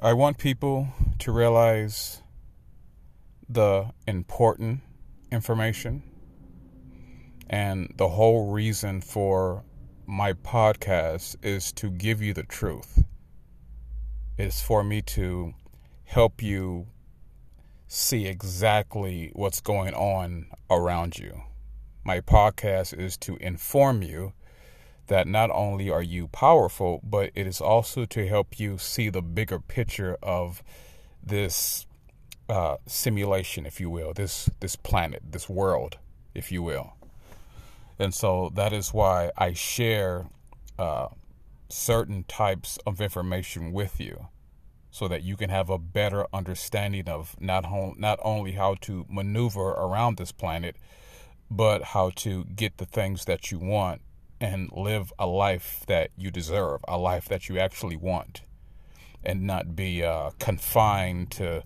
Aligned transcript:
I 0.00 0.12
want 0.12 0.38
people 0.38 0.86
to 1.18 1.32
realize 1.32 2.22
the 3.48 3.90
important 4.06 4.82
information 5.32 6.04
and 7.50 7.92
the 7.96 8.06
whole 8.06 8.52
reason 8.52 9.00
for 9.00 9.64
my 10.06 10.34
podcast 10.34 11.34
is 11.42 11.72
to 11.72 11.90
give 11.90 12.22
you 12.22 12.32
the 12.32 12.44
truth. 12.44 13.02
It's 14.36 14.62
for 14.62 14.84
me 14.84 15.02
to 15.02 15.54
help 16.04 16.44
you 16.44 16.86
see 17.88 18.26
exactly 18.26 19.32
what's 19.32 19.60
going 19.60 19.94
on 19.94 20.46
around 20.70 21.18
you. 21.18 21.42
My 22.04 22.20
podcast 22.20 22.96
is 22.96 23.16
to 23.16 23.36
inform 23.38 24.02
you 24.04 24.32
that 25.08 25.26
not 25.26 25.50
only 25.50 25.90
are 25.90 26.02
you 26.02 26.28
powerful, 26.28 27.00
but 27.02 27.30
it 27.34 27.46
is 27.46 27.60
also 27.60 28.04
to 28.04 28.26
help 28.26 28.60
you 28.60 28.78
see 28.78 29.10
the 29.10 29.22
bigger 29.22 29.58
picture 29.58 30.16
of 30.22 30.62
this 31.22 31.86
uh, 32.48 32.76
simulation, 32.86 33.66
if 33.66 33.80
you 33.80 33.90
will, 33.90 34.14
this 34.14 34.48
this 34.60 34.76
planet, 34.76 35.22
this 35.30 35.48
world, 35.48 35.98
if 36.34 36.52
you 36.52 36.62
will. 36.62 36.94
And 37.98 38.14
so 38.14 38.52
that 38.54 38.72
is 38.72 38.94
why 38.94 39.30
I 39.36 39.52
share 39.54 40.26
uh, 40.78 41.08
certain 41.68 42.24
types 42.24 42.78
of 42.86 43.00
information 43.00 43.72
with 43.72 44.00
you, 44.00 44.28
so 44.90 45.08
that 45.08 45.22
you 45.22 45.36
can 45.36 45.50
have 45.50 45.68
a 45.68 45.78
better 45.78 46.26
understanding 46.32 47.08
of 47.08 47.36
not 47.40 47.64
not 47.98 48.18
only 48.22 48.52
how 48.52 48.76
to 48.82 49.04
maneuver 49.08 49.70
around 49.70 50.16
this 50.16 50.32
planet, 50.32 50.76
but 51.50 51.82
how 51.82 52.10
to 52.10 52.44
get 52.44 52.76
the 52.76 52.86
things 52.86 53.24
that 53.24 53.50
you 53.50 53.58
want 53.58 54.02
and 54.40 54.70
live 54.72 55.12
a 55.18 55.26
life 55.26 55.84
that 55.86 56.10
you 56.16 56.30
deserve, 56.30 56.84
a 56.86 56.96
life 56.98 57.28
that 57.28 57.48
you 57.48 57.58
actually 57.58 57.96
want, 57.96 58.42
and 59.24 59.42
not 59.42 59.74
be 59.74 60.02
uh, 60.04 60.30
confined 60.38 61.30
to 61.32 61.62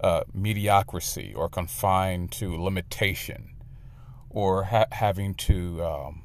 uh, 0.00 0.22
mediocrity 0.34 1.32
or 1.34 1.48
confined 1.48 2.30
to 2.30 2.56
limitation 2.62 3.50
or 4.28 4.64
ha- 4.64 4.86
having 4.92 5.34
to 5.34 5.82
um, 5.82 6.22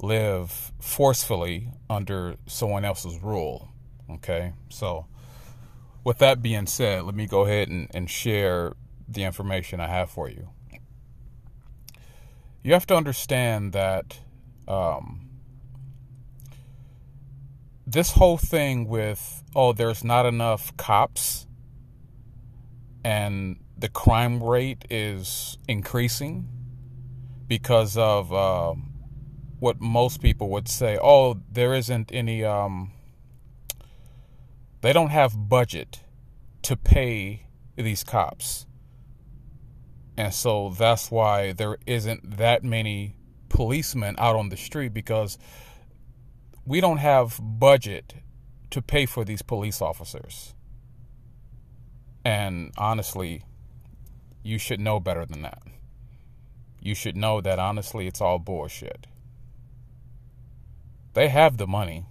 live 0.00 0.72
forcefully 0.80 1.70
under 1.90 2.36
someone 2.46 2.84
else's 2.84 3.18
rule. 3.22 3.70
Okay, 4.08 4.52
so 4.68 5.06
with 6.04 6.18
that 6.18 6.40
being 6.40 6.66
said, 6.66 7.02
let 7.02 7.16
me 7.16 7.26
go 7.26 7.44
ahead 7.44 7.68
and, 7.68 7.88
and 7.92 8.08
share 8.08 8.74
the 9.08 9.24
information 9.24 9.80
I 9.80 9.88
have 9.88 10.08
for 10.10 10.28
you. 10.28 10.50
You 12.62 12.72
have 12.72 12.86
to 12.86 12.96
understand 12.96 13.72
that 13.72 14.20
um, 14.68 15.28
this 17.86 18.12
whole 18.12 18.36
thing 18.36 18.88
with 18.88 19.42
oh 19.54 19.72
there's 19.72 20.02
not 20.04 20.26
enough 20.26 20.76
cops 20.76 21.46
and 23.04 23.58
the 23.78 23.88
crime 23.88 24.42
rate 24.42 24.84
is 24.90 25.58
increasing 25.68 26.48
because 27.46 27.96
of 27.96 28.32
uh, 28.32 28.74
what 29.60 29.80
most 29.80 30.20
people 30.20 30.48
would 30.48 30.68
say 30.68 30.98
oh 31.02 31.40
there 31.50 31.74
isn't 31.74 32.10
any 32.12 32.44
um, 32.44 32.92
they 34.80 34.92
don't 34.92 35.10
have 35.10 35.48
budget 35.48 36.00
to 36.62 36.76
pay 36.76 37.46
these 37.76 38.04
cops. 38.04 38.66
And 40.16 40.32
so 40.32 40.70
that's 40.70 41.10
why 41.10 41.52
there 41.52 41.78
isn't 41.86 42.36
that 42.36 42.62
many 42.62 43.15
policemen 43.48 44.14
out 44.18 44.36
on 44.36 44.48
the 44.48 44.56
street 44.56 44.92
because 44.92 45.38
we 46.64 46.80
don't 46.80 46.98
have 46.98 47.40
budget 47.42 48.14
to 48.70 48.82
pay 48.82 49.06
for 49.06 49.24
these 49.24 49.42
police 49.42 49.80
officers. 49.80 50.54
And 52.24 52.72
honestly, 52.76 53.44
you 54.42 54.58
should 54.58 54.80
know 54.80 54.98
better 54.98 55.24
than 55.24 55.42
that. 55.42 55.62
You 56.80 56.94
should 56.94 57.16
know 57.16 57.40
that 57.40 57.58
honestly, 57.58 58.06
it's 58.06 58.20
all 58.20 58.38
bullshit. 58.38 59.06
They 61.14 61.28
have 61.28 61.56
the 61.56 61.66
money. 61.66 62.06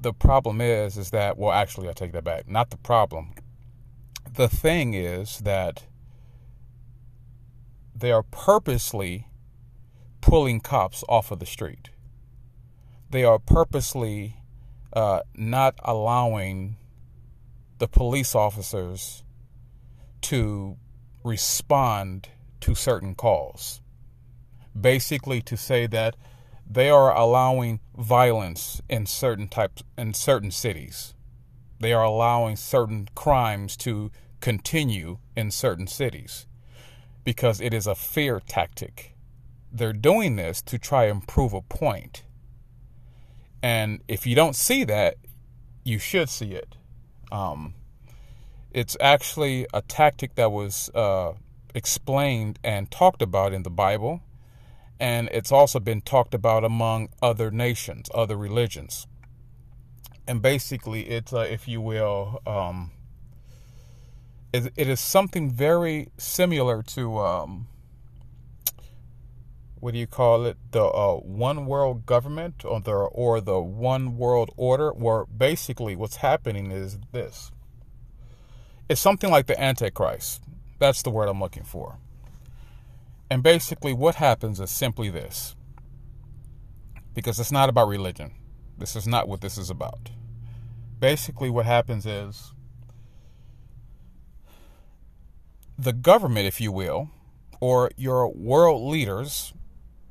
The 0.00 0.12
problem 0.12 0.60
is, 0.60 0.96
is 0.96 1.10
that, 1.10 1.38
well, 1.38 1.52
actually, 1.52 1.88
I 1.88 1.92
take 1.92 2.12
that 2.12 2.24
back. 2.24 2.48
Not 2.48 2.70
the 2.70 2.76
problem. 2.76 3.32
The 4.32 4.48
thing 4.48 4.94
is 4.94 5.38
that 5.38 5.84
they 7.94 8.12
are 8.12 8.22
purposely 8.22 9.28
pulling 10.24 10.58
cops 10.58 11.04
off 11.06 11.30
of 11.30 11.38
the 11.38 11.44
street. 11.44 11.90
They 13.10 13.24
are 13.24 13.38
purposely 13.38 14.38
uh, 14.94 15.20
not 15.34 15.74
allowing 15.84 16.76
the 17.78 17.88
police 17.88 18.34
officers 18.34 19.22
to 20.22 20.78
respond 21.22 22.30
to 22.60 22.74
certain 22.74 23.14
calls. 23.14 23.82
Basically, 24.80 25.42
to 25.42 25.58
say 25.58 25.86
that 25.88 26.16
they 26.68 26.88
are 26.88 27.14
allowing 27.14 27.80
violence 27.94 28.80
in 28.88 29.04
certain 29.04 29.46
types 29.46 29.82
in 29.98 30.14
certain 30.14 30.50
cities. 30.50 31.14
They 31.80 31.92
are 31.92 32.02
allowing 32.02 32.56
certain 32.56 33.08
crimes 33.14 33.76
to 33.78 34.10
continue 34.40 35.18
in 35.36 35.50
certain 35.50 35.86
cities 35.86 36.46
because 37.24 37.60
it 37.60 37.74
is 37.74 37.86
a 37.86 37.94
fear 37.94 38.40
tactic 38.40 39.13
they're 39.74 39.92
doing 39.92 40.36
this 40.36 40.62
to 40.62 40.78
try 40.78 41.06
and 41.06 41.26
prove 41.26 41.52
a 41.52 41.60
point. 41.60 42.22
And 43.62 44.00
if 44.06 44.26
you 44.26 44.34
don't 44.34 44.54
see 44.54 44.84
that, 44.84 45.16
you 45.84 45.98
should 45.98 46.28
see 46.28 46.52
it. 46.52 46.76
Um, 47.32 47.74
it's 48.70 48.96
actually 49.00 49.66
a 49.74 49.82
tactic 49.82 50.36
that 50.36 50.52
was 50.52 50.90
uh, 50.94 51.32
explained 51.74 52.58
and 52.62 52.90
talked 52.90 53.20
about 53.20 53.52
in 53.52 53.64
the 53.64 53.70
Bible, 53.70 54.20
and 55.00 55.28
it's 55.32 55.50
also 55.50 55.80
been 55.80 56.00
talked 56.00 56.34
about 56.34 56.64
among 56.64 57.08
other 57.20 57.50
nations, 57.50 58.08
other 58.14 58.36
religions. 58.36 59.06
And 60.26 60.40
basically, 60.40 61.08
it's, 61.10 61.32
uh, 61.32 61.40
if 61.40 61.66
you 61.66 61.80
will, 61.80 62.40
um, 62.46 62.92
it, 64.52 64.72
it 64.76 64.88
is 64.88 65.00
something 65.00 65.50
very 65.50 66.08
similar 66.16 66.82
to 66.82 67.18
um, 67.18 67.66
what 69.84 69.92
do 69.92 70.00
you 70.00 70.06
call 70.06 70.46
it 70.46 70.56
the 70.70 70.82
uh, 70.82 71.16
one 71.16 71.66
world 71.66 72.06
government 72.06 72.64
or 72.64 72.80
the 72.80 72.90
or 72.90 73.38
the 73.38 73.60
one 73.60 74.16
world 74.16 74.50
order 74.56 74.90
where 74.94 75.26
basically 75.26 75.94
what's 75.94 76.16
happening 76.16 76.72
is 76.72 76.96
this. 77.12 77.52
It's 78.88 79.02
something 79.02 79.30
like 79.30 79.44
the 79.44 79.60
antichrist. 79.62 80.42
That's 80.78 81.02
the 81.02 81.10
word 81.10 81.28
i'm 81.28 81.38
looking 81.38 81.64
for. 81.64 81.98
And 83.28 83.42
basically 83.42 83.92
what 83.92 84.14
happens 84.14 84.58
is 84.58 84.70
simply 84.70 85.10
this. 85.10 85.54
Because 87.12 87.38
it's 87.38 87.52
not 87.52 87.68
about 87.68 87.88
religion. 87.88 88.32
This 88.78 88.96
is 88.96 89.06
not 89.06 89.28
what 89.28 89.42
this 89.42 89.58
is 89.58 89.68
about. 89.68 90.12
Basically 90.98 91.50
what 91.50 91.66
happens 91.66 92.06
is 92.06 92.54
the 95.78 95.92
government 95.92 96.46
if 96.46 96.58
you 96.58 96.72
will 96.72 97.10
or 97.60 97.90
your 97.98 98.32
world 98.32 98.90
leaders 98.90 99.52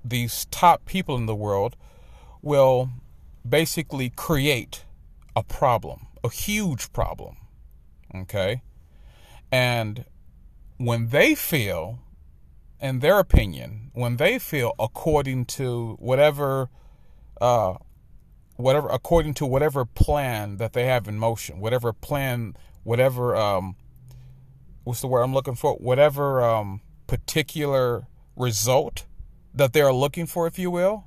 these 0.04 0.46
top 0.46 0.86
people 0.86 1.16
in 1.16 1.26
the 1.26 1.36
world 1.36 1.76
will 2.42 2.90
basically 3.48 4.10
create 4.10 4.86
a 5.36 5.44
problem, 5.44 6.08
a 6.24 6.30
huge 6.30 6.92
problem. 6.94 7.38
Okay? 8.14 8.62
And 9.52 10.06
when 10.78 11.10
they 11.10 11.36
feel, 11.36 12.00
in 12.82 13.00
their 13.00 13.20
opinion, 13.20 13.92
when 13.94 14.18
they 14.18 14.40
feel 14.40 14.74
according 14.80 15.46
to 15.46 15.96
whatever, 16.00 16.70
uh, 17.40 17.76
whatever, 18.56 18.90
according 18.90 19.34
to 19.36 19.46
whatever 19.46 19.86
plan 19.86 20.58
that 20.58 20.74
they 20.74 20.86
have 20.86 21.08
in 21.08 21.18
motion, 21.18 21.60
whatever 21.60 21.94
plan, 21.94 22.56
whatever, 22.84 23.36
um, 23.36 23.76
what's 24.84 25.02
the 25.02 25.08
word 25.08 25.22
I'm 25.22 25.34
looking 25.34 25.56
for? 25.56 25.76
Whatever 25.76 26.44
um, 26.44 26.82
particular 27.08 28.08
result 28.36 29.06
that 29.54 29.74
they 29.74 29.82
are 29.82 29.94
looking 29.94 30.26
for, 30.26 30.48
if 30.48 30.58
you 30.58 30.72
will, 30.72 31.06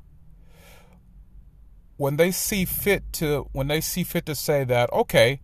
when 1.96 2.16
they 2.16 2.30
see 2.30 2.64
fit 2.64 3.02
to 3.14 3.48
when 3.52 3.68
they 3.68 3.80
see 3.80 4.04
fit 4.04 4.26
to 4.26 4.34
say 4.34 4.64
that, 4.64 4.92
okay, 4.92 5.40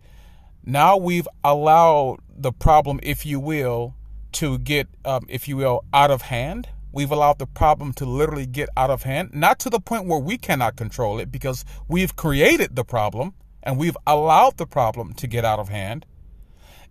now 0.65 0.95
we've 0.95 1.27
allowed 1.43 2.19
the 2.35 2.51
problem, 2.51 2.99
if 3.03 3.25
you 3.25 3.39
will, 3.39 3.95
to 4.33 4.57
get, 4.59 4.87
um, 5.03 5.25
if 5.27 5.47
you 5.47 5.57
will, 5.57 5.83
out 5.93 6.11
of 6.11 6.23
hand. 6.23 6.69
We've 6.91 7.11
allowed 7.11 7.39
the 7.39 7.47
problem 7.47 7.91
to 7.93 8.05
literally 8.05 8.45
get 8.45 8.69
out 8.77 8.91
of 8.91 9.03
hand, 9.03 9.31
not 9.33 9.57
to 9.59 9.69
the 9.69 9.79
point 9.79 10.05
where 10.05 10.19
we 10.19 10.37
cannot 10.37 10.75
control 10.75 11.19
it 11.19 11.31
because 11.31 11.65
we've 11.87 12.15
created 12.15 12.75
the 12.75 12.83
problem 12.83 13.33
and 13.63 13.79
we've 13.79 13.97
allowed 14.05 14.57
the 14.57 14.67
problem 14.67 15.13
to 15.13 15.27
get 15.27 15.43
out 15.43 15.57
of 15.59 15.69
hand. 15.69 16.05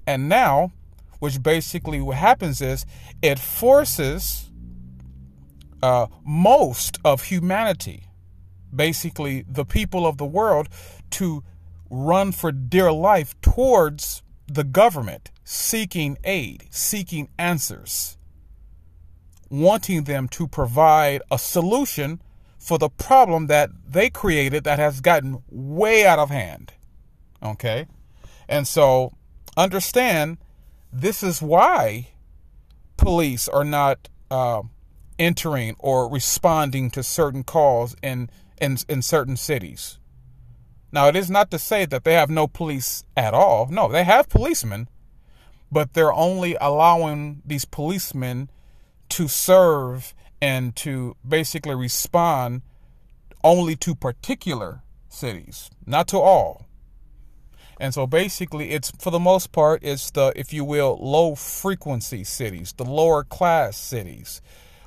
And 0.06 0.28
now, 0.28 0.72
which 1.20 1.40
basically 1.40 2.00
what 2.00 2.16
happens 2.16 2.60
is 2.60 2.84
it 3.22 3.38
forces 3.38 4.50
uh, 5.82 6.06
most 6.24 6.98
of 7.04 7.24
humanity, 7.24 8.04
basically 8.74 9.44
the 9.48 9.64
people 9.64 10.06
of 10.06 10.16
the 10.18 10.24
world, 10.24 10.68
to 11.10 11.42
run 11.90 12.32
for 12.32 12.52
dear 12.52 12.92
life 12.92 13.38
towards 13.40 14.22
the 14.46 14.64
government, 14.64 15.30
seeking 15.44 16.16
aid, 16.24 16.64
seeking 16.70 17.28
answers, 17.38 18.16
wanting 19.50 20.04
them 20.04 20.28
to 20.28 20.46
provide 20.48 21.20
a 21.30 21.38
solution 21.38 22.20
for 22.58 22.78
the 22.78 22.88
problem 22.88 23.48
that 23.48 23.70
they 23.86 24.08
created 24.08 24.64
that 24.64 24.78
has 24.78 25.00
gotten 25.00 25.42
way 25.50 26.06
out 26.06 26.18
of 26.18 26.30
hand. 26.30 26.72
Okay? 27.42 27.86
And 28.48 28.66
so 28.68 29.12
understand 29.56 30.38
this 30.92 31.22
is 31.22 31.42
why 31.42 32.08
police 32.96 33.48
are 33.48 33.64
not 33.64 34.08
uh, 34.30 34.62
entering 35.18 35.76
or 35.78 36.08
responding 36.08 36.90
to 36.90 37.02
certain 37.02 37.44
calls 37.44 37.94
in, 38.02 38.30
in, 38.60 38.76
in 38.88 39.02
certain 39.02 39.36
cities. 39.36 39.98
Now, 40.92 41.08
it 41.08 41.16
is 41.16 41.30
not 41.30 41.50
to 41.50 41.58
say 41.58 41.86
that 41.86 42.04
they 42.04 42.14
have 42.14 42.28
no 42.30 42.46
police 42.46 43.04
at 43.16 43.32
all. 43.32 43.66
No, 43.70 43.90
they 43.90 44.04
have 44.04 44.28
policemen, 44.28 44.88
but 45.70 45.94
they're 45.94 46.12
only 46.12 46.56
allowing 46.60 47.42
these 47.46 47.64
policemen 47.64 48.50
to 49.10 49.28
serve 49.28 50.14
and 50.40 50.76
to 50.76 51.16
basically 51.26 51.74
respond 51.74 52.62
only 53.42 53.76
to 53.76 53.94
particular 53.94 54.82
cities, 55.08 55.70
not 55.86 56.08
to 56.08 56.18
all. 56.18 56.66
And 57.80 57.92
so 57.92 58.06
basically, 58.06 58.70
it's 58.70 58.92
for 58.98 59.10
the 59.10 59.18
most 59.18 59.50
part, 59.50 59.80
it's 59.82 60.10
the, 60.10 60.32
if 60.36 60.52
you 60.52 60.64
will, 60.64 60.98
low 61.00 61.34
frequency 61.34 62.22
cities, 62.22 62.72
the 62.76 62.84
lower 62.84 63.24
class 63.24 63.76
cities, 63.76 64.40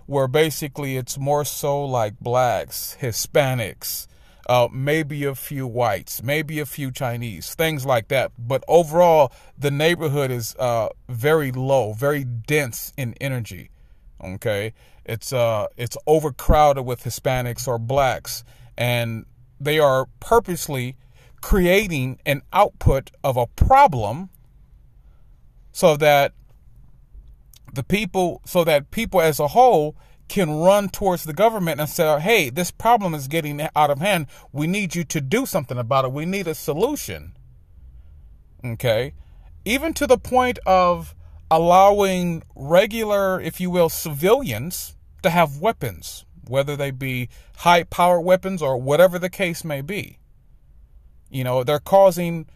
where 0.05 0.27
basically 0.27 0.97
it's 0.97 1.17
more 1.17 1.45
so 1.45 1.83
like 1.83 2.19
blacks, 2.19 2.97
Hispanics, 3.01 4.07
uh, 4.47 4.67
maybe 4.71 5.23
a 5.23 5.33
few 5.33 5.65
whites, 5.65 6.21
maybe 6.21 6.59
a 6.59 6.65
few 6.65 6.91
Chinese, 6.91 7.55
things 7.55 7.85
like 7.85 8.09
that. 8.09 8.31
But 8.37 8.63
overall, 8.67 9.31
the 9.57 9.71
neighborhood 9.71 10.31
is 10.31 10.55
uh, 10.59 10.89
very 11.09 11.51
low, 11.51 11.93
very 11.93 12.23
dense 12.23 12.93
in 12.97 13.15
energy. 13.19 13.71
Okay, 14.23 14.73
it's 15.05 15.33
uh, 15.33 15.67
it's 15.77 15.97
overcrowded 16.07 16.85
with 16.85 17.03
Hispanics 17.03 17.67
or 17.67 17.77
blacks, 17.77 18.43
and 18.77 19.25
they 19.59 19.79
are 19.79 20.07
purposely 20.19 20.95
creating 21.41 22.19
an 22.25 22.41
output 22.53 23.11
of 23.23 23.37
a 23.37 23.45
problem 23.47 24.29
so 25.71 25.97
that 25.97 26.33
the 27.75 27.83
people 27.83 28.41
so 28.45 28.63
that 28.63 28.91
people 28.91 29.21
as 29.21 29.39
a 29.39 29.49
whole 29.49 29.95
can 30.27 30.49
run 30.49 30.89
towards 30.89 31.23
the 31.23 31.33
government 31.33 31.79
and 31.79 31.87
say 31.87 32.19
hey 32.19 32.49
this 32.49 32.71
problem 32.71 33.13
is 33.13 33.27
getting 33.27 33.61
out 33.75 33.89
of 33.89 33.99
hand. 33.99 34.27
We 34.51 34.67
need 34.67 34.95
you 34.95 35.03
to 35.05 35.21
do 35.21 35.45
something 35.45 35.77
about 35.77 36.05
it. 36.05 36.11
We 36.11 36.25
need 36.25 36.47
a 36.47 36.55
solution. 36.55 37.37
Okay? 38.63 39.13
Even 39.63 39.93
to 39.93 40.07
the 40.07 40.17
point 40.17 40.59
of 40.65 41.15
allowing 41.51 42.41
regular 42.55 43.39
if 43.39 43.61
you 43.61 43.69
will 43.69 43.89
civilians 43.89 44.97
to 45.21 45.29
have 45.29 45.59
weapons 45.59 46.25
whether 46.49 46.75
they 46.75 46.91
be 46.91 47.29
high 47.57 47.83
power 47.83 48.19
weapons 48.19 48.61
or 48.61 48.77
whatever 48.77 49.19
the 49.19 49.29
case 49.29 49.63
may 49.63 49.81
be. 49.81 50.19
You 51.29 51.43
know, 51.43 51.63
they're 51.63 51.79
causing 51.79 52.47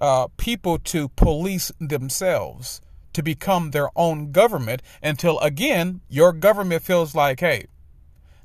uh, 0.00 0.28
people 0.36 0.78
to 0.78 1.08
police 1.10 1.72
themselves, 1.80 2.80
to 3.14 3.22
become 3.22 3.70
their 3.70 3.88
own 3.96 4.30
government 4.30 4.82
until, 5.02 5.38
again, 5.40 6.02
your 6.08 6.32
government 6.32 6.82
feels 6.82 7.14
like, 7.14 7.40
hey, 7.40 7.66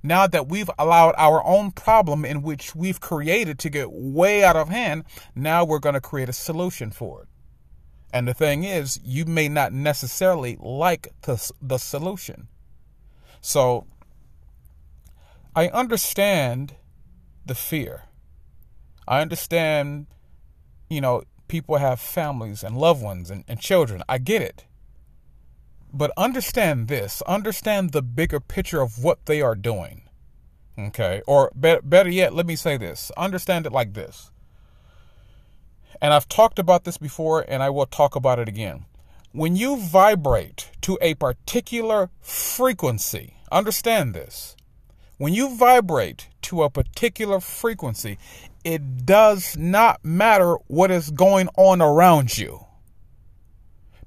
now 0.02 0.28
that 0.28 0.48
we've 0.48 0.70
allowed 0.80 1.14
our 1.18 1.46
own 1.46 1.72
problem 1.72 2.24
in 2.24 2.42
which 2.42 2.74
we've 2.74 3.02
created 3.02 3.60
to 3.60 3.70
get 3.70 3.92
way 3.92 4.44
out 4.44 4.56
of 4.56 4.70
hand, 4.70 5.04
now 5.36 5.66
we're 5.66 5.80
going 5.80 5.96
to 5.96 6.02
create 6.02 6.30
a 6.30 6.34
solution 6.34 6.92
for 6.92 7.24
it. 7.24 7.28
And 8.12 8.28
the 8.28 8.34
thing 8.34 8.64
is, 8.64 9.00
you 9.04 9.26
may 9.26 9.50
not 9.50 9.74
necessarily 9.74 10.58
like 10.60 11.10
the, 11.24 11.52
the 11.62 11.78
solution. 11.78 12.48
So 13.42 13.86
I 15.56 15.68
understand 15.68 16.76
the 17.46 17.56
fear. 17.56 18.04
I 19.08 19.22
understand, 19.22 20.08
you 20.90 21.02
know, 21.02 21.24
people 21.50 21.78
have 21.78 22.00
families 22.00 22.64
and 22.64 22.78
loved 22.78 23.04
ones 23.04 23.30
and, 23.30 23.44
and 23.50 23.60
children. 23.60 24.02
I 24.08 24.20
get 24.20 24.42
it. 24.42 24.66
But 25.92 26.12
understand 26.16 26.88
this 26.88 27.22
understand 27.24 27.92
the 27.92 28.02
bigger 28.02 28.40
picture 28.40 28.80
of 28.80 29.04
what 29.04 29.26
they 29.26 29.42
are 29.42 29.56
doing. 29.56 30.04
Okay. 30.78 31.22
Or 31.28 31.52
be- 31.60 31.80
better 31.84 32.10
yet, 32.10 32.34
let 32.34 32.46
me 32.46 32.56
say 32.56 32.78
this 32.78 33.12
understand 33.18 33.66
it 33.66 33.74
like 33.74 33.94
this. 33.94 34.32
And 36.02 36.14
I've 36.14 36.30
talked 36.30 36.60
about 36.60 36.86
this 36.86 36.98
before 36.98 37.44
and 37.46 37.62
I 37.62 37.70
will 37.70 37.86
talk 37.86 38.16
about 38.16 38.40
it 38.40 38.48
again. 38.48 38.86
When 39.32 39.56
you 39.56 39.78
vibrate 39.78 40.72
to 40.82 40.98
a 41.02 41.16
particular 41.16 42.10
frequency, 42.22 43.36
understand 43.52 44.14
this. 44.14 44.56
When 45.18 45.34
you 45.34 45.56
vibrate 45.56 46.30
to 46.44 46.64
a 46.64 46.70
particular 46.70 47.40
frequency, 47.42 48.18
it 48.64 49.06
does 49.06 49.58
not 49.58 50.04
matter 50.04 50.56
what 50.68 50.92
is 50.92 51.12
going 51.12 51.48
on 51.56 51.82
around 51.82 52.38
you. 52.38 52.66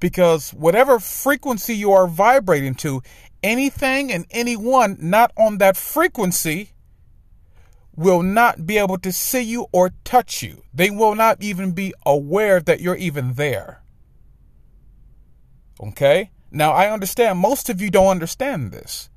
Because 0.00 0.50
whatever 0.50 0.98
frequency 0.98 1.74
you 1.74 1.92
are 1.92 2.06
vibrating 2.06 2.74
to, 2.76 3.02
anything 3.42 4.12
and 4.12 4.26
anyone 4.30 4.96
not 5.00 5.32
on 5.36 5.58
that 5.58 5.76
frequency 5.76 6.70
will 7.94 8.22
not 8.22 8.66
be 8.66 8.78
able 8.78 8.98
to 8.98 9.12
see 9.12 9.42
you 9.42 9.66
or 9.72 9.90
touch 10.04 10.42
you. 10.42 10.62
They 10.72 10.90
will 10.90 11.14
not 11.14 11.42
even 11.42 11.72
be 11.72 11.92
aware 12.04 12.60
that 12.60 12.80
you're 12.80 12.96
even 12.96 13.34
there. 13.34 13.82
Okay? 15.80 16.30
Now, 16.50 16.72
I 16.72 16.90
understand 16.90 17.38
most 17.38 17.68
of 17.68 17.80
you 17.80 17.90
don't 17.90 18.08
understand 18.08 18.72
this 18.72 19.08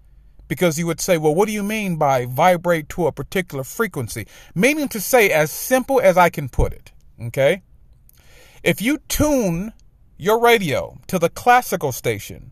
because 0.47 0.77
you 0.77 0.87
would 0.87 0.99
say, 0.99 1.17
well, 1.17 1.35
what 1.35 1.47
do 1.47 1.53
you 1.53 1.63
mean 1.63 1.95
by 1.97 2.25
vibrate 2.25 2.89
to 2.89 3.07
a 3.07 3.11
particular 3.11 3.63
frequency? 3.63 4.27
Meaning 4.53 4.87
to 4.89 4.99
say, 4.99 5.29
as 5.29 5.51
simple 5.51 5.99
as 6.01 6.17
I 6.17 6.29
can 6.29 6.49
put 6.49 6.73
it, 6.73 6.91
okay? 7.21 7.63
If 8.63 8.81
you 8.81 8.99
tune 9.07 9.73
your 10.17 10.39
radio 10.39 10.99
to 11.07 11.19
the 11.19 11.29
classical 11.29 11.91
station, 11.91 12.51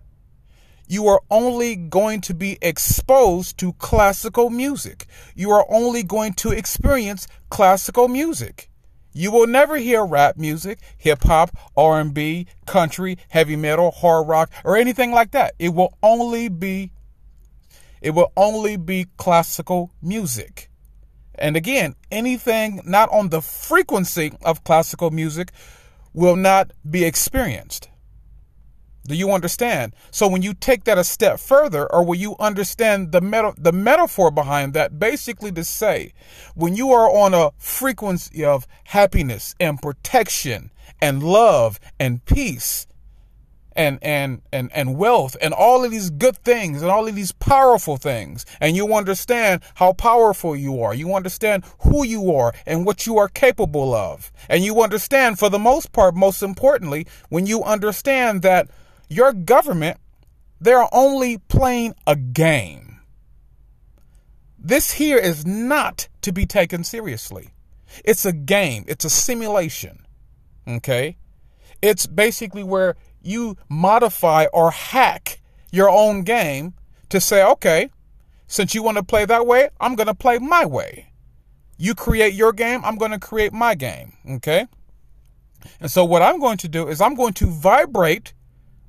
you 0.87 1.07
are 1.07 1.21
only 1.31 1.75
going 1.75 2.21
to 2.21 2.33
be 2.33 2.57
exposed 2.61 3.57
to 3.59 3.73
classical 3.73 4.49
music. 4.49 5.07
You 5.33 5.49
are 5.51 5.65
only 5.69 6.03
going 6.03 6.33
to 6.35 6.51
experience 6.51 7.27
classical 7.49 8.07
music. 8.07 8.69
You 9.13 9.31
will 9.31 9.47
never 9.47 9.77
hear 9.77 10.05
rap 10.05 10.37
music, 10.37 10.79
hip 10.97 11.23
hop, 11.23 11.55
R&B, 11.77 12.47
country, 12.65 13.17
heavy 13.29 13.55
metal, 13.55 13.91
hard 13.91 14.27
rock, 14.27 14.51
or 14.63 14.75
anything 14.75 15.11
like 15.11 15.31
that. 15.31 15.53
It 15.59 15.69
will 15.69 15.97
only 16.01 16.49
be 16.49 16.91
it 18.03 18.11
will 18.11 18.31
only 18.35 18.75
be 18.75 19.07
classical 19.17 19.91
music. 20.01 20.69
And 21.35 21.55
again, 21.55 21.95
anything 22.11 22.81
not 22.85 23.09
on 23.11 23.29
the 23.29 23.41
frequency 23.41 24.33
of 24.43 24.63
classical 24.63 25.09
music 25.09 25.51
will 26.13 26.35
not 26.35 26.71
be 26.87 27.05
experienced. 27.05 27.89
Do 29.05 29.15
you 29.15 29.31
understand? 29.31 29.95
So 30.11 30.27
when 30.27 30.41
you 30.41 30.53
take 30.53 30.83
that 30.83 30.97
a 30.97 31.03
step 31.03 31.39
further, 31.39 31.91
or 31.91 32.05
will 32.05 32.15
you 32.15 32.35
understand 32.39 33.11
the 33.11 33.21
meta- 33.21 33.55
the 33.57 33.73
metaphor 33.73 34.31
behind 34.31 34.73
that, 34.73 34.99
basically 34.99 35.51
to 35.53 35.63
say, 35.63 36.13
when 36.55 36.75
you 36.75 36.91
are 36.91 37.09
on 37.09 37.33
a 37.33 37.51
frequency 37.57 38.45
of 38.45 38.67
happiness 38.85 39.55
and 39.59 39.81
protection 39.81 40.71
and 41.01 41.23
love 41.23 41.79
and 41.99 42.23
peace, 42.25 42.87
and 43.75 43.99
and 44.01 44.41
and 44.51 44.71
and 44.73 44.97
wealth 44.97 45.35
and 45.41 45.53
all 45.53 45.83
of 45.83 45.91
these 45.91 46.09
good 46.09 46.37
things 46.37 46.81
and 46.81 46.91
all 46.91 47.07
of 47.07 47.15
these 47.15 47.31
powerful 47.31 47.97
things. 47.97 48.45
And 48.59 48.75
you 48.75 48.93
understand 48.93 49.61
how 49.75 49.93
powerful 49.93 50.55
you 50.55 50.81
are. 50.81 50.93
You 50.93 51.15
understand 51.15 51.63
who 51.79 52.05
you 52.05 52.33
are 52.35 52.53
and 52.65 52.85
what 52.85 53.05
you 53.05 53.17
are 53.17 53.27
capable 53.27 53.93
of. 53.93 54.31
And 54.49 54.63
you 54.63 54.81
understand 54.81 55.39
for 55.39 55.49
the 55.49 55.59
most 55.59 55.91
part 55.91 56.15
most 56.15 56.43
importantly 56.43 57.07
when 57.29 57.45
you 57.45 57.63
understand 57.63 58.41
that 58.43 58.69
your 59.09 59.33
government 59.33 59.99
they're 60.59 60.87
only 60.93 61.39
playing 61.39 61.93
a 62.07 62.15
game. 62.15 63.01
This 64.57 64.93
here 64.93 65.17
is 65.17 65.45
not 65.45 66.07
to 66.21 66.31
be 66.31 66.45
taken 66.45 66.85
seriously. 66.85 67.49
It's 68.05 68.25
a 68.25 68.31
game. 68.31 68.85
It's 68.87 69.03
a 69.03 69.09
simulation. 69.09 70.05
Okay? 70.65 71.17
It's 71.81 72.07
basically 72.07 72.63
where 72.63 72.95
you 73.23 73.57
modify 73.69 74.45
or 74.53 74.71
hack 74.71 75.39
your 75.71 75.89
own 75.89 76.23
game 76.23 76.73
to 77.09 77.19
say, 77.19 77.43
okay, 77.43 77.89
since 78.47 78.75
you 78.75 78.83
want 78.83 78.97
to 78.97 79.03
play 79.03 79.25
that 79.25 79.47
way, 79.47 79.69
I'm 79.79 79.95
going 79.95 80.07
to 80.07 80.13
play 80.13 80.37
my 80.37 80.65
way. 80.65 81.11
You 81.77 81.95
create 81.95 82.33
your 82.33 82.53
game, 82.53 82.81
I'm 82.85 82.97
going 82.97 83.11
to 83.11 83.19
create 83.19 83.53
my 83.53 83.75
game. 83.75 84.13
Okay? 84.29 84.67
And 85.79 85.89
so, 85.89 86.05
what 86.05 86.21
I'm 86.21 86.39
going 86.39 86.57
to 86.57 86.67
do 86.67 86.87
is 86.87 87.01
I'm 87.01 87.15
going 87.15 87.33
to 87.33 87.47
vibrate 87.47 88.33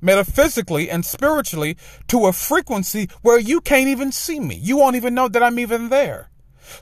metaphysically 0.01 0.89
and 0.89 1.05
spiritually 1.05 1.77
to 2.07 2.27
a 2.27 2.33
frequency 2.33 3.09
where 3.21 3.39
you 3.39 3.61
can't 3.61 3.87
even 3.87 4.11
see 4.11 4.39
me. 4.39 4.55
You 4.55 4.77
won't 4.77 4.95
even 4.95 5.15
know 5.15 5.27
that 5.27 5.41
I'm 5.41 5.57
even 5.57 5.89
there. 5.89 6.29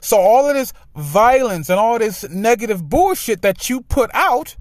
So 0.00 0.18
all 0.18 0.48
of 0.48 0.54
this 0.54 0.72
violence 0.96 1.68
and 1.68 1.78
all 1.78 1.98
this 1.98 2.28
negative 2.28 2.88
bullshit 2.88 3.42
that 3.42 3.68
you 3.68 3.82
put 3.82 4.10
out, 4.14 4.56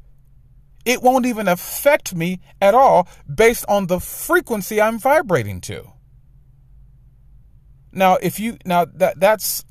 it 0.86 1.02
won't 1.02 1.26
even 1.26 1.48
affect 1.48 2.14
me 2.16 2.40
at 2.62 2.74
all 2.74 3.08
based 3.34 3.66
on 3.68 3.88
the 3.88 4.00
frequency 4.00 4.82
I'm 4.82 5.00
vibrating 5.00 5.62
to. 5.62 5.94
Now, 7.92 8.16
if 8.22 8.40
you 8.40 8.58
now 8.66 8.86
that 8.86 9.20
that's 9.20 9.66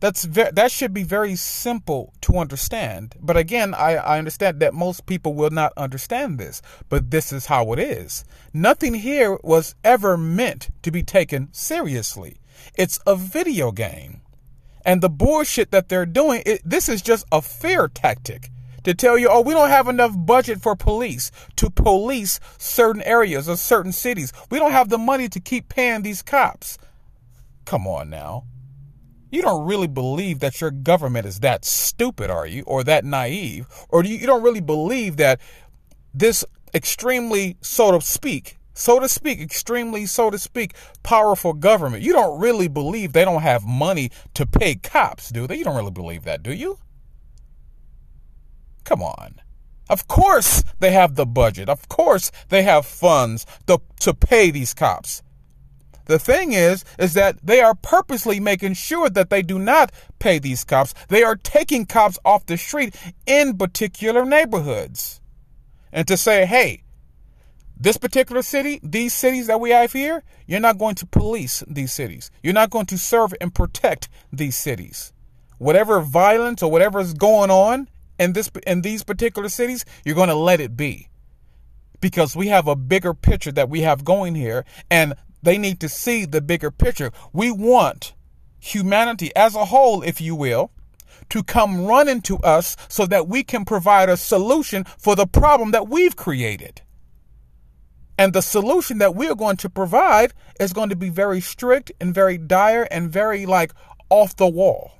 that's 0.00 0.24
ve- 0.24 0.50
that 0.52 0.72
should 0.72 0.92
be 0.92 1.04
very 1.04 1.36
simple 1.36 2.12
to 2.22 2.36
understand. 2.36 3.14
But 3.20 3.36
again, 3.36 3.72
I, 3.72 3.94
I 3.94 4.18
understand 4.18 4.58
that 4.58 4.74
most 4.74 5.06
people 5.06 5.34
will 5.34 5.50
not 5.50 5.72
understand 5.76 6.38
this. 6.40 6.60
But 6.88 7.12
this 7.12 7.32
is 7.32 7.46
how 7.46 7.72
it 7.72 7.78
is. 7.78 8.24
Nothing 8.52 8.94
here 8.94 9.38
was 9.44 9.76
ever 9.84 10.16
meant 10.16 10.70
to 10.82 10.90
be 10.90 11.04
taken 11.04 11.50
seriously. 11.52 12.40
It's 12.76 12.98
a 13.06 13.14
video 13.14 13.70
game. 13.70 14.22
And 14.84 15.00
the 15.00 15.08
bullshit 15.08 15.70
that 15.70 15.88
they're 15.88 16.04
doing, 16.04 16.42
it, 16.44 16.62
this 16.64 16.88
is 16.88 17.00
just 17.00 17.24
a 17.30 17.40
fear 17.40 17.86
tactic 17.86 18.50
to 18.84 18.94
tell 18.94 19.16
you, 19.18 19.28
oh, 19.30 19.40
we 19.40 19.54
don't 19.54 19.70
have 19.70 19.88
enough 19.88 20.12
budget 20.16 20.60
for 20.60 20.76
police 20.76 21.30
to 21.56 21.70
police 21.70 22.40
certain 22.58 23.02
areas 23.02 23.48
or 23.48 23.56
certain 23.56 23.92
cities. 23.92 24.32
We 24.50 24.58
don't 24.58 24.72
have 24.72 24.88
the 24.88 24.98
money 24.98 25.28
to 25.28 25.40
keep 25.40 25.68
paying 25.68 26.02
these 26.02 26.22
cops. 26.22 26.78
Come 27.64 27.86
on 27.86 28.10
now. 28.10 28.44
You 29.30 29.40
don't 29.40 29.66
really 29.66 29.86
believe 29.86 30.40
that 30.40 30.60
your 30.60 30.70
government 30.70 31.26
is 31.26 31.40
that 31.40 31.64
stupid, 31.64 32.30
are 32.30 32.46
you? 32.46 32.64
Or 32.66 32.84
that 32.84 33.04
naive? 33.04 33.66
Or 33.88 34.02
do 34.02 34.10
you, 34.10 34.18
you 34.18 34.26
don't 34.26 34.42
really 34.42 34.60
believe 34.60 35.16
that 35.16 35.40
this 36.12 36.44
extremely, 36.74 37.56
so 37.62 37.92
to 37.92 38.00
speak, 38.00 38.58
so 38.74 39.00
to 39.00 39.08
speak, 39.08 39.40
extremely, 39.40 40.04
so 40.06 40.30
to 40.30 40.38
speak, 40.38 40.74
powerful 41.02 41.54
government, 41.54 42.02
you 42.02 42.12
don't 42.12 42.40
really 42.40 42.68
believe 42.68 43.12
they 43.12 43.24
don't 43.24 43.42
have 43.42 43.64
money 43.64 44.10
to 44.34 44.46
pay 44.46 44.74
cops, 44.74 45.30
do 45.30 45.46
they? 45.46 45.56
You 45.56 45.64
don't 45.64 45.76
really 45.76 45.90
believe 45.90 46.24
that, 46.24 46.42
do 46.42 46.52
you? 46.52 46.78
Come 48.84 49.02
on. 49.02 49.40
Of 49.88 50.08
course 50.08 50.62
they 50.78 50.92
have 50.92 51.16
the 51.16 51.26
budget. 51.26 51.68
Of 51.68 51.88
course 51.88 52.30
they 52.48 52.62
have 52.62 52.86
funds 52.86 53.44
to, 53.66 53.80
to 54.00 54.14
pay 54.14 54.50
these 54.50 54.74
cops. 54.74 55.22
The 56.06 56.18
thing 56.18 56.52
is, 56.52 56.84
is 56.98 57.14
that 57.14 57.38
they 57.42 57.60
are 57.60 57.74
purposely 57.74 58.40
making 58.40 58.74
sure 58.74 59.08
that 59.10 59.30
they 59.30 59.42
do 59.42 59.58
not 59.58 59.92
pay 60.18 60.38
these 60.38 60.64
cops. 60.64 60.94
They 61.08 61.22
are 61.22 61.36
taking 61.36 61.86
cops 61.86 62.18
off 62.24 62.46
the 62.46 62.56
street 62.56 62.94
in 63.26 63.56
particular 63.56 64.24
neighborhoods. 64.24 65.20
And 65.92 66.08
to 66.08 66.16
say, 66.16 66.46
hey, 66.46 66.82
this 67.78 67.98
particular 67.98 68.42
city, 68.42 68.80
these 68.82 69.12
cities 69.12 69.46
that 69.46 69.60
we 69.60 69.70
have 69.70 69.92
here, 69.92 70.22
you're 70.46 70.60
not 70.60 70.78
going 70.78 70.94
to 70.96 71.06
police 71.06 71.62
these 71.66 71.92
cities. 71.92 72.30
You're 72.42 72.54
not 72.54 72.70
going 72.70 72.86
to 72.86 72.98
serve 72.98 73.34
and 73.40 73.54
protect 73.54 74.08
these 74.32 74.56
cities. 74.56 75.12
Whatever 75.58 76.00
violence 76.00 76.62
or 76.62 76.70
whatever 76.70 77.00
is 77.00 77.14
going 77.14 77.50
on 77.50 77.88
in 78.22 78.32
this 78.32 78.50
in 78.66 78.82
these 78.82 79.02
particular 79.02 79.48
cities, 79.48 79.84
you're 80.04 80.14
going 80.14 80.28
to 80.28 80.34
let 80.34 80.60
it 80.60 80.76
be. 80.76 81.08
Because 82.00 82.34
we 82.34 82.48
have 82.48 82.66
a 82.66 82.76
bigger 82.76 83.14
picture 83.14 83.52
that 83.52 83.68
we 83.68 83.82
have 83.82 84.04
going 84.04 84.34
here 84.34 84.64
and 84.90 85.14
they 85.42 85.58
need 85.58 85.80
to 85.80 85.88
see 85.88 86.24
the 86.24 86.40
bigger 86.40 86.70
picture. 86.70 87.12
We 87.32 87.50
want 87.50 88.14
humanity 88.58 89.34
as 89.34 89.54
a 89.54 89.66
whole, 89.66 90.02
if 90.02 90.20
you 90.20 90.34
will, 90.34 90.70
to 91.30 91.42
come 91.42 91.84
running 91.84 92.20
to 92.22 92.38
us 92.38 92.76
so 92.88 93.06
that 93.06 93.28
we 93.28 93.42
can 93.42 93.64
provide 93.64 94.08
a 94.08 94.16
solution 94.16 94.84
for 94.98 95.16
the 95.16 95.26
problem 95.26 95.72
that 95.72 95.88
we've 95.88 96.16
created. 96.16 96.82
And 98.18 98.32
the 98.32 98.42
solution 98.42 98.98
that 98.98 99.14
we're 99.14 99.34
going 99.34 99.56
to 99.58 99.70
provide 99.70 100.32
is 100.60 100.72
going 100.72 100.90
to 100.90 100.96
be 100.96 101.08
very 101.08 101.40
strict 101.40 101.90
and 102.00 102.14
very 102.14 102.38
dire 102.38 102.86
and 102.90 103.10
very 103.10 103.46
like 103.46 103.72
off 104.10 104.36
the 104.36 104.48
wall. 104.48 104.92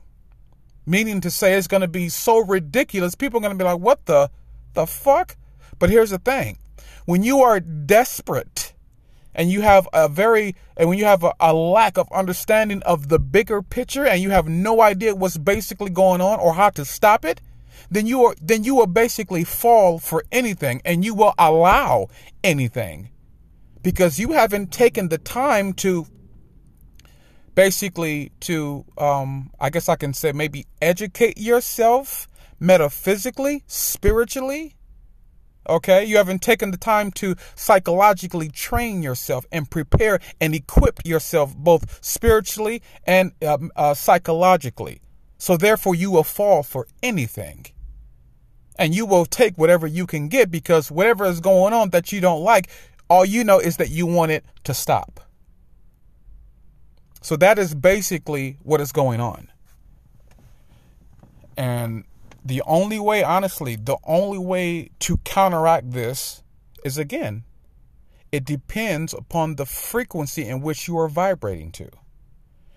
Meaning 0.84 1.20
to 1.20 1.30
say 1.30 1.54
it's 1.54 1.68
going 1.68 1.82
to 1.82 1.88
be 1.88 2.08
so 2.08 2.38
ridiculous, 2.38 3.14
people 3.14 3.38
are 3.38 3.42
going 3.42 3.56
to 3.56 3.62
be 3.62 3.68
like, 3.68 3.78
what 3.78 4.06
the, 4.06 4.30
the 4.74 4.86
fuck? 4.86 5.36
But 5.78 5.90
here's 5.90 6.10
the 6.10 6.18
thing 6.18 6.58
when 7.04 7.22
you 7.22 7.40
are 7.40 7.60
desperate 7.60 8.72
and 9.34 9.50
you 9.50 9.62
have 9.62 9.88
a 9.92 10.08
very 10.08 10.54
and 10.76 10.88
when 10.88 10.98
you 10.98 11.04
have 11.04 11.24
a, 11.24 11.32
a, 11.40 11.52
lack 11.52 11.98
of 11.98 12.10
understanding 12.12 12.82
of 12.82 13.08
the 13.08 13.18
bigger 13.18 13.62
picture 13.62 14.06
and 14.06 14.20
you 14.22 14.30
have 14.30 14.48
no 14.48 14.80
idea 14.80 15.14
what's 15.14 15.38
basically 15.38 15.90
going 15.90 16.20
on 16.20 16.38
or 16.38 16.54
how 16.54 16.70
to 16.70 16.84
stop 16.84 17.24
it 17.24 17.40
then 17.90 18.06
you 18.06 18.24
are 18.24 18.34
then 18.40 18.64
you 18.64 18.74
will 18.74 18.86
basically 18.86 19.44
fall 19.44 19.98
for 19.98 20.24
anything 20.30 20.80
and 20.84 21.04
you 21.04 21.14
will 21.14 21.34
allow 21.38 22.08
anything 22.44 23.10
because 23.82 24.18
you 24.18 24.32
haven't 24.32 24.70
taken 24.72 25.08
the 25.08 25.18
time 25.18 25.72
to 25.72 26.06
basically 27.54 28.32
to 28.40 28.84
um 28.98 29.50
i 29.60 29.68
guess 29.70 29.88
i 29.88 29.96
can 29.96 30.14
say 30.14 30.32
maybe 30.32 30.66
educate 30.80 31.38
yourself 31.38 32.28
metaphysically 32.58 33.62
spiritually 33.66 34.76
Okay, 35.68 36.04
you 36.04 36.16
haven't 36.16 36.42
taken 36.42 36.72
the 36.72 36.76
time 36.76 37.12
to 37.12 37.36
psychologically 37.54 38.48
train 38.48 39.02
yourself 39.02 39.46
and 39.52 39.70
prepare 39.70 40.18
and 40.40 40.54
equip 40.54 41.04
yourself 41.06 41.56
both 41.56 42.04
spiritually 42.04 42.82
and 43.06 43.32
um, 43.46 43.70
uh, 43.76 43.94
psychologically. 43.94 45.00
So, 45.38 45.56
therefore, 45.56 45.94
you 45.94 46.10
will 46.10 46.24
fall 46.24 46.62
for 46.62 46.86
anything. 47.02 47.66
And 48.76 48.94
you 48.94 49.06
will 49.06 49.24
take 49.24 49.56
whatever 49.56 49.86
you 49.86 50.06
can 50.06 50.28
get 50.28 50.50
because 50.50 50.90
whatever 50.90 51.24
is 51.26 51.40
going 51.40 51.72
on 51.72 51.90
that 51.90 52.10
you 52.10 52.20
don't 52.20 52.42
like, 52.42 52.68
all 53.08 53.24
you 53.24 53.44
know 53.44 53.58
is 53.58 53.76
that 53.76 53.90
you 53.90 54.06
want 54.06 54.32
it 54.32 54.44
to 54.64 54.74
stop. 54.74 55.20
So, 57.22 57.36
that 57.36 57.58
is 57.58 57.74
basically 57.74 58.58
what 58.62 58.80
is 58.80 58.92
going 58.92 59.20
on. 59.20 59.48
And 61.56 62.04
the 62.44 62.62
only 62.66 62.98
way, 62.98 63.22
honestly, 63.22 63.76
the 63.76 63.96
only 64.04 64.38
way 64.38 64.90
to 65.00 65.18
counteract 65.18 65.92
this 65.92 66.42
is 66.84 66.98
again, 66.98 67.44
it 68.32 68.44
depends 68.44 69.12
upon 69.14 69.56
the 69.56 69.66
frequency 69.66 70.48
in 70.48 70.60
which 70.60 70.88
you 70.88 70.98
are 70.98 71.08
vibrating 71.08 71.70
to. 71.72 71.88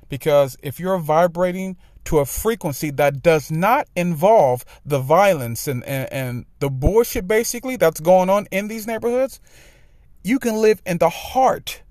Because 0.09 0.57
if 0.61 0.79
you're 0.79 0.99
vibrating 0.99 1.77
to 2.05 2.19
a 2.19 2.25
frequency 2.25 2.91
that 2.91 3.23
does 3.23 3.49
not 3.49 3.87
involve 3.95 4.63
the 4.85 4.99
violence 4.99 5.67
and, 5.67 5.83
and, 5.85 6.11
and 6.13 6.45
the 6.59 6.69
bullshit 6.69 7.27
basically 7.27 7.75
that's 7.77 7.99
going 7.99 8.29
on 8.29 8.47
in 8.51 8.67
these 8.67 8.85
neighborhoods, 8.85 9.39
you 10.23 10.37
can 10.37 10.57
live 10.57 10.81
in 10.85 10.99
the 10.99 11.09
heart 11.09 11.81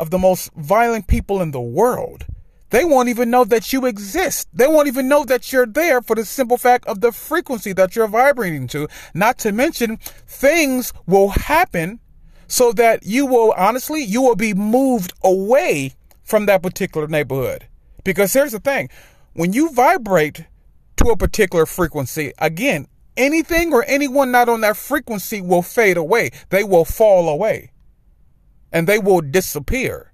of 0.00 0.10
the 0.10 0.18
most 0.18 0.52
violent 0.54 1.06
people 1.06 1.40
in 1.40 1.52
the 1.52 1.60
world 1.60 2.26
they 2.70 2.84
won't 2.84 3.08
even 3.08 3.30
know 3.30 3.44
that 3.44 3.72
you 3.72 3.84
exist. 3.84 4.48
They 4.52 4.66
won't 4.66 4.88
even 4.88 5.08
know 5.08 5.24
that 5.24 5.52
you're 5.52 5.66
there 5.66 6.00
for 6.00 6.14
the 6.14 6.24
simple 6.24 6.56
fact 6.56 6.86
of 6.86 7.00
the 7.00 7.12
frequency 7.12 7.72
that 7.74 7.94
you're 7.94 8.06
vibrating 8.06 8.68
to. 8.68 8.88
Not 9.12 9.38
to 9.40 9.52
mention, 9.52 9.96
things 10.26 10.92
will 11.06 11.30
happen 11.30 11.98
so 12.46 12.72
that 12.72 13.04
you 13.04 13.26
will, 13.26 13.52
honestly, 13.56 14.02
you 14.02 14.22
will 14.22 14.36
be 14.36 14.54
moved 14.54 15.12
away 15.22 15.94
from 16.22 16.46
that 16.46 16.62
particular 16.62 17.08
neighborhood. 17.08 17.66
Because 18.04 18.32
here's 18.32 18.52
the 18.52 18.60
thing 18.60 18.88
when 19.34 19.52
you 19.52 19.72
vibrate 19.72 20.46
to 20.96 21.08
a 21.08 21.16
particular 21.16 21.66
frequency, 21.66 22.32
again, 22.38 22.86
anything 23.16 23.72
or 23.72 23.84
anyone 23.88 24.30
not 24.30 24.48
on 24.48 24.60
that 24.60 24.76
frequency 24.76 25.40
will 25.40 25.62
fade 25.62 25.96
away. 25.96 26.30
They 26.50 26.62
will 26.62 26.84
fall 26.84 27.28
away 27.28 27.72
and 28.72 28.86
they 28.86 28.98
will 28.98 29.20
disappear. 29.20 30.12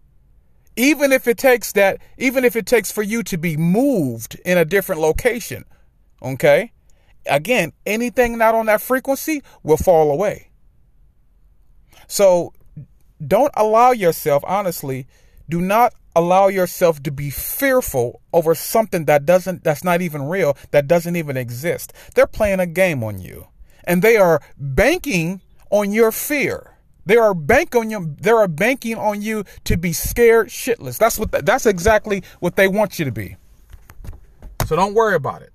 Even 0.77 1.13
if 1.13 1.27
it 1.27 1.39
takes 1.39 1.73
that 1.73 1.99
even 2.19 2.45
if 2.45 2.55
it 2.55 2.67
takes 2.67 2.93
for 2.93 3.03
you 3.03 3.23
to 3.23 3.39
be 3.39 3.57
moved 3.57 4.39
in 4.45 4.59
a 4.59 4.65
different 4.65 5.01
location 5.01 5.65
okay? 6.23 6.73
Again 7.27 7.73
anything 7.85 8.39
not 8.39 8.55
on 8.55 8.67
that 8.67 8.81
frequency 8.81 9.43
will 9.63 9.77
fall 9.77 10.11
away. 10.11 10.51
So 12.07 12.53
don't 13.27 13.53
allow 13.57 13.93
yourself 13.93 14.45
honestly 14.47 15.07
do 15.49 15.61
not 15.61 15.95
allow 16.15 16.49
yourself 16.49 17.03
to 17.05 17.11
be 17.11 17.31
fearful 17.31 18.21
over 18.33 18.55
something 18.55 19.05
that 19.07 19.27
doesn't 19.27 19.65
that's 19.65 19.85
not 19.85 20.03
even 20.03 20.23
real 20.23 20.57
that 20.73 20.87
doesn't 20.87 21.17
even 21.17 21.37
exist. 21.37 21.93
They're 22.15 22.27
playing 22.27 22.61
a 22.61 22.67
game 22.67 23.03
on 23.03 23.19
you 23.19 23.49
and 23.85 24.03
they 24.03 24.17
are 24.17 24.43
banking 24.59 25.41
on 25.71 25.93
your 25.93 26.13
fear 26.13 26.76
they 27.07 27.17
are 27.17 27.35
bank 27.35 27.75
on 27.75 27.91
you. 27.91 28.15
They 28.21 28.31
are 28.31 28.49
banking 28.49 28.97
on 28.97 29.23
you 29.23 29.45
to 29.65 29.77
be 29.77 29.93
scared 29.93 30.49
shitless. 30.49 30.99
That's 30.99 31.19
what. 31.19 31.33
that's 31.33 31.67
exactly 31.67 32.23
what 32.41 32.57
they 32.57 32.69
want 32.69 32.99
you 32.99 33.05
to 33.05 33.13
be. 33.13 33.37
So 34.67 34.77
don't 34.77 34.95
worry 34.95 35.15
about 35.15 35.43
it. 35.43 35.53